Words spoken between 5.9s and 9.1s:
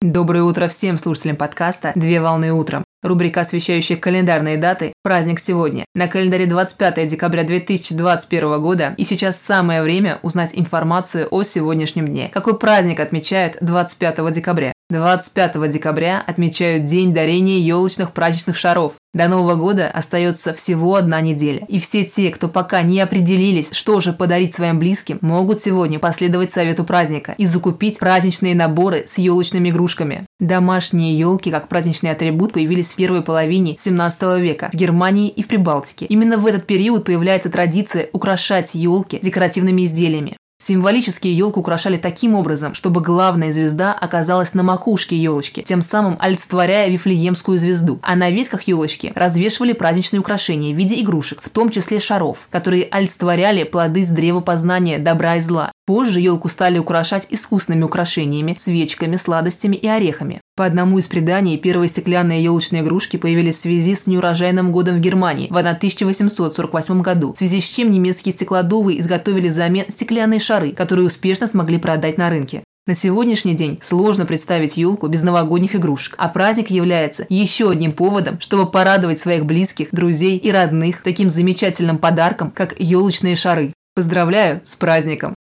На календаре 25 декабря 2021 года, и